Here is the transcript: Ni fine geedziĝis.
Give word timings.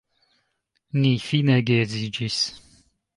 Ni 1.03 1.11
fine 1.25 1.57
geedziĝis. 1.67 2.39